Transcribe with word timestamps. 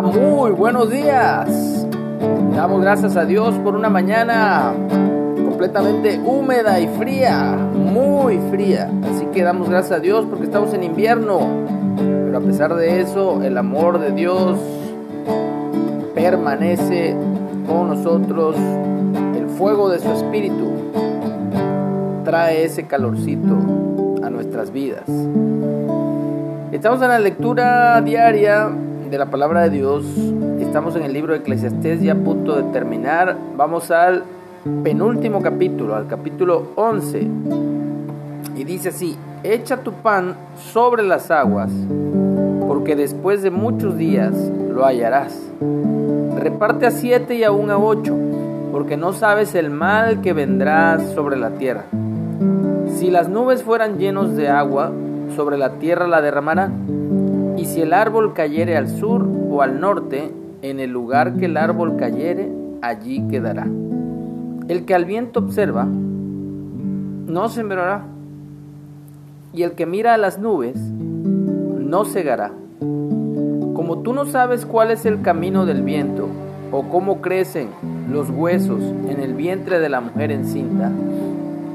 Muy 0.00 0.52
buenos 0.52 0.90
días. 0.90 1.86
Damos 2.56 2.80
gracias 2.80 3.14
a 3.16 3.26
Dios 3.26 3.54
por 3.58 3.76
una 3.76 3.90
mañana 3.90 4.72
completamente 5.44 6.18
húmeda 6.18 6.80
y 6.80 6.86
fría, 6.96 7.54
muy 7.74 8.38
fría. 8.50 8.90
Así 9.10 9.26
que 9.26 9.42
damos 9.42 9.68
gracias 9.68 9.98
a 9.98 10.00
Dios 10.00 10.24
porque 10.24 10.44
estamos 10.44 10.72
en 10.72 10.82
invierno. 10.84 11.40
Pero 11.96 12.38
a 12.38 12.40
pesar 12.40 12.74
de 12.74 13.02
eso, 13.02 13.42
el 13.42 13.58
amor 13.58 13.98
de 13.98 14.12
Dios 14.12 14.58
permanece 16.14 17.14
con 17.66 17.88
nosotros. 17.88 18.56
El 19.36 19.46
fuego 19.58 19.90
de 19.90 19.98
su 19.98 20.10
espíritu 20.10 20.72
trae 22.24 22.64
ese 22.64 22.86
calorcito 22.86 23.58
a 24.22 24.30
nuestras 24.30 24.72
vidas. 24.72 25.04
Estamos 26.72 27.02
en 27.02 27.08
la 27.08 27.18
lectura 27.18 28.00
diaria 28.00 28.70
de 29.12 29.18
la 29.18 29.26
palabra 29.26 29.60
de 29.60 29.68
Dios. 29.68 30.06
Estamos 30.58 30.96
en 30.96 31.02
el 31.02 31.12
libro 31.12 31.34
de 31.34 31.40
Eclesiastés 31.40 32.00
ya 32.00 32.14
a 32.14 32.16
punto 32.16 32.56
de 32.56 32.62
terminar. 32.72 33.36
Vamos 33.58 33.90
al 33.90 34.24
penúltimo 34.82 35.42
capítulo, 35.42 35.94
al 35.94 36.06
capítulo 36.06 36.68
11. 36.76 37.28
Y 38.56 38.64
dice 38.64 38.88
así, 38.88 39.18
echa 39.42 39.82
tu 39.82 39.92
pan 39.92 40.34
sobre 40.56 41.02
las 41.02 41.30
aguas, 41.30 41.70
porque 42.66 42.96
después 42.96 43.42
de 43.42 43.50
muchos 43.50 43.98
días 43.98 44.32
lo 44.70 44.86
hallarás. 44.86 45.38
Reparte 46.38 46.86
a 46.86 46.90
siete 46.90 47.34
y 47.34 47.44
aún 47.44 47.70
a 47.70 47.76
ocho, 47.76 48.16
porque 48.72 48.96
no 48.96 49.12
sabes 49.12 49.54
el 49.54 49.68
mal 49.68 50.22
que 50.22 50.32
vendrá 50.32 50.98
sobre 51.14 51.36
la 51.36 51.50
tierra. 51.50 51.84
Si 52.96 53.10
las 53.10 53.28
nubes 53.28 53.62
fueran 53.62 53.98
llenos 53.98 54.36
de 54.36 54.48
agua, 54.48 54.90
sobre 55.36 55.58
la 55.58 55.72
tierra 55.72 56.08
la 56.08 56.22
derramarán. 56.22 57.01
Y 57.56 57.64
si 57.66 57.82
el 57.82 57.92
árbol 57.92 58.32
cayere 58.34 58.76
al 58.76 58.88
sur 58.88 59.28
o 59.50 59.62
al 59.62 59.80
norte, 59.80 60.32
en 60.62 60.80
el 60.80 60.90
lugar 60.90 61.34
que 61.36 61.46
el 61.46 61.56
árbol 61.56 61.96
cayere, 61.96 62.50
allí 62.80 63.26
quedará. 63.28 63.66
El 64.68 64.84
que 64.84 64.94
al 64.94 65.04
viento 65.04 65.40
observa, 65.40 65.84
no 65.84 67.48
sembrará. 67.48 68.04
Y 69.52 69.62
el 69.62 69.72
que 69.72 69.86
mira 69.86 70.14
a 70.14 70.18
las 70.18 70.38
nubes, 70.38 70.76
no 70.76 72.04
cegará. 72.04 72.52
Como 72.80 73.98
tú 74.02 74.12
no 74.12 74.24
sabes 74.24 74.64
cuál 74.64 74.90
es 74.90 75.04
el 75.04 75.20
camino 75.22 75.66
del 75.66 75.82
viento, 75.82 76.28
o 76.70 76.84
cómo 76.88 77.20
crecen 77.20 77.68
los 78.10 78.30
huesos 78.30 78.82
en 79.08 79.20
el 79.20 79.34
vientre 79.34 79.78
de 79.78 79.88
la 79.90 80.00
mujer 80.00 80.30
encinta, 80.30 80.90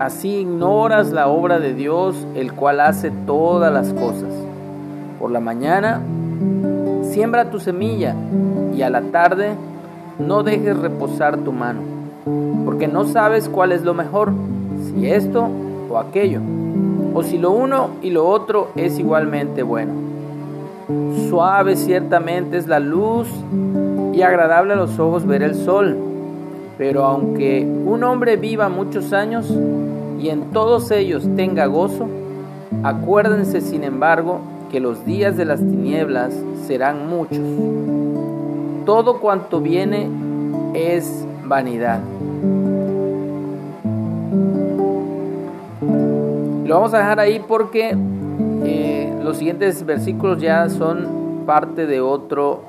Así 0.00 0.38
ignoras 0.38 1.12
la 1.12 1.28
obra 1.28 1.60
de 1.60 1.74
Dios, 1.74 2.26
el 2.34 2.54
cual 2.54 2.80
hace 2.80 3.10
todas 3.26 3.70
las 3.70 3.92
cosas. 3.92 4.32
Por 5.20 5.30
la 5.32 5.40
mañana, 5.40 6.00
siembra 7.02 7.50
tu 7.50 7.60
semilla 7.60 8.14
y 8.74 8.80
a 8.80 8.88
la 8.88 9.02
tarde 9.02 9.50
no 10.18 10.42
dejes 10.42 10.78
reposar 10.78 11.36
tu 11.36 11.52
mano, 11.52 11.80
porque 12.64 12.88
no 12.88 13.04
sabes 13.04 13.46
cuál 13.50 13.72
es 13.72 13.82
lo 13.84 13.92
mejor, 13.92 14.32
si 14.82 15.10
esto 15.10 15.46
o 15.90 15.98
aquello, 15.98 16.40
o 17.12 17.22
si 17.22 17.36
lo 17.36 17.50
uno 17.50 17.90
y 18.00 18.08
lo 18.08 18.26
otro 18.26 18.68
es 18.76 18.98
igualmente 18.98 19.62
bueno. 19.62 19.92
Suave 21.28 21.76
ciertamente 21.76 22.56
es 22.56 22.66
la 22.66 22.80
luz 22.80 23.28
y 24.14 24.22
agradable 24.22 24.72
a 24.72 24.76
los 24.76 24.98
ojos 24.98 25.26
ver 25.26 25.42
el 25.42 25.54
sol, 25.54 25.98
pero 26.78 27.04
aunque 27.04 27.62
un 27.62 28.04
hombre 28.04 28.38
viva 28.38 28.70
muchos 28.70 29.12
años, 29.12 29.54
y 30.18 30.30
en 30.30 30.50
todos 30.52 30.90
ellos 30.90 31.28
tenga 31.36 31.66
gozo, 31.66 32.08
acuérdense 32.82 33.60
sin 33.60 33.84
embargo 33.84 34.40
que 34.70 34.80
los 34.80 35.04
días 35.04 35.36
de 35.36 35.44
las 35.44 35.60
tinieblas 35.60 36.34
serán 36.66 37.08
muchos. 37.08 37.40
Todo 38.86 39.20
cuanto 39.20 39.60
viene 39.60 40.08
es 40.74 41.26
vanidad. 41.44 42.00
Lo 46.64 46.74
vamos 46.74 46.94
a 46.94 46.98
dejar 46.98 47.18
ahí 47.20 47.42
porque 47.46 47.96
eh, 48.64 49.12
los 49.22 49.38
siguientes 49.38 49.84
versículos 49.84 50.40
ya 50.40 50.68
son 50.68 51.44
parte 51.46 51.86
de 51.86 52.00
otro 52.00 52.62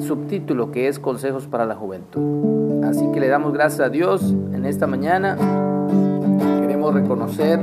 subtítulo 0.00 0.72
que 0.72 0.88
es 0.88 0.98
Consejos 0.98 1.46
para 1.46 1.66
la 1.66 1.74
Juventud. 1.74 2.84
Así 2.84 3.06
que 3.12 3.20
le 3.20 3.28
damos 3.28 3.52
gracias 3.52 3.80
a 3.80 3.90
Dios 3.90 4.34
en 4.52 4.64
esta 4.64 4.86
mañana 4.86 5.36
reconocer 6.92 7.60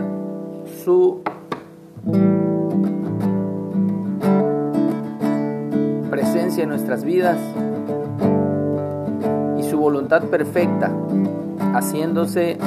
su 0.84 1.22
nuestras 6.66 7.04
vidas 7.04 7.38
y 9.60 9.64
su 9.64 9.78
voluntad 9.78 10.24
perfecta 10.24 10.92
haciéndose 11.74 12.58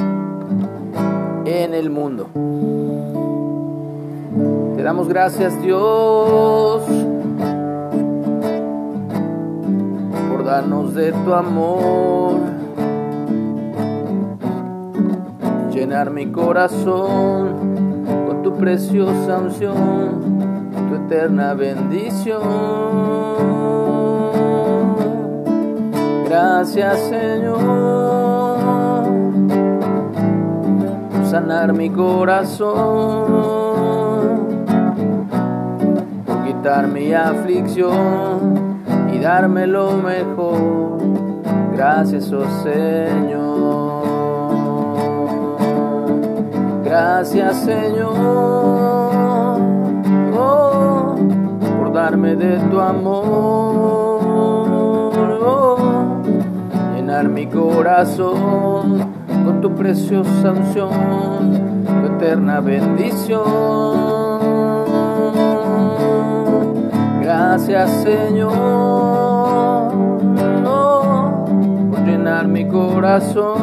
en 1.45 1.73
el 1.73 1.89
mundo. 1.89 2.29
Te 4.75 4.83
damos 4.83 5.07
gracias 5.07 5.59
Dios 5.61 6.83
por 10.29 10.43
darnos 10.43 10.93
de 10.93 11.11
tu 11.11 11.33
amor 11.33 12.57
llenar 15.77 16.09
mi 16.09 16.31
corazón 16.31 17.53
con 18.27 18.41
tu 18.41 18.57
preciosa 18.57 19.37
unción, 19.37 20.39
tu 20.89 20.95
eterna 20.95 21.53
bendición. 21.53 23.56
Gracias 26.57 26.99
Señor 27.01 27.59
por 31.11 31.25
sanar 31.29 31.71
mi 31.71 31.91
corazón, 31.91 33.27
por 36.25 36.43
quitar 36.45 36.87
mi 36.87 37.13
aflicción 37.13 38.81
y 39.13 39.19
darme 39.19 39.67
lo 39.67 39.91
mejor. 39.97 40.97
Gracias, 41.73 42.33
oh 42.33 42.47
Señor. 42.63 44.01
Gracias 46.83 47.55
Señor 47.57 48.15
oh, 50.35 51.15
por 51.77 51.93
darme 51.93 52.35
de 52.35 52.57
tu 52.71 52.79
amor, 52.79 54.06
llenar 57.17 57.33
mi 57.33 57.47
corazón 57.47 58.99
con 59.43 59.59
tu 59.59 59.73
preciosa 59.73 60.51
unción, 60.51 61.83
tu 61.83 62.13
eterna 62.13 62.59
bendición. 62.59 63.43
Gracias 67.21 67.89
Señor 68.03 68.53
por 71.89 72.05
llenar 72.05 72.47
mi 72.47 72.67
corazón. 72.67 73.57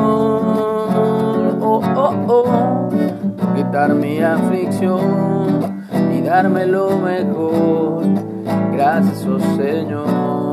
Oh, 1.60 1.80
oh, 1.96 2.14
oh 2.28 2.88
quitar 3.54 3.94
mi 3.94 4.20
aflicción 4.20 5.84
y 6.12 6.22
darme 6.22 6.66
lo 6.66 6.98
mejor. 6.98 8.02
Gracias, 8.72 9.24
oh 9.26 9.38
Señor. 9.56 10.43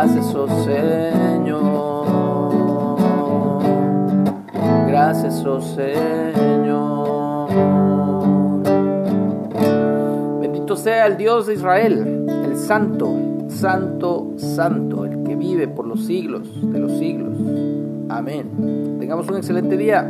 Gracias, 0.00 0.32
oh 0.36 0.46
Señor. 0.62 2.06
Gracias, 4.86 5.44
oh 5.44 5.60
Señor. 5.60 7.48
Bendito 10.40 10.76
sea 10.76 11.08
el 11.08 11.16
Dios 11.16 11.48
de 11.48 11.54
Israel, 11.54 12.26
el 12.44 12.56
Santo, 12.56 13.12
Santo, 13.48 14.34
Santo, 14.36 15.04
el 15.04 15.24
que 15.24 15.34
vive 15.34 15.66
por 15.66 15.84
los 15.84 16.06
siglos 16.06 16.48
de 16.72 16.78
los 16.78 16.92
siglos. 16.92 17.36
Amén. 18.08 18.98
Tengamos 19.00 19.28
un 19.28 19.38
excelente 19.38 19.76
día. 19.76 20.08